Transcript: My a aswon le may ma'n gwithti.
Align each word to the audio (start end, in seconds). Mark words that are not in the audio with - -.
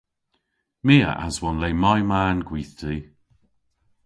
My 0.85 0.95
a 1.09 1.11
aswon 1.27 1.57
le 1.61 1.69
may 1.81 2.01
ma'n 2.09 2.39
gwithti. 2.47 2.95